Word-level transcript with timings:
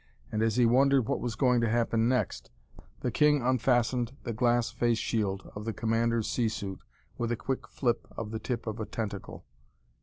And 0.31 0.41
as 0.41 0.55
he 0.55 0.65
wondered 0.65 1.07
what 1.07 1.19
was 1.19 1.35
going 1.35 1.61
to 1.61 1.69
happen 1.69 2.09
next, 2.09 2.49
the 3.01 3.11
king 3.11 3.43
unfastened 3.43 4.13
the 4.23 4.33
glass 4.33 4.71
face 4.71 4.97
shield 4.97 5.51
of 5.53 5.63
the 5.63 5.73
commander's 5.73 6.27
sea 6.27 6.49
suit 6.49 6.79
with 7.19 7.31
a 7.31 7.35
quick 7.37 7.67
flip 7.67 8.07
of 8.17 8.31
the 8.31 8.39
tip 8.39 8.65
of 8.65 8.79
a 8.79 8.85
tentacle. 8.87 9.45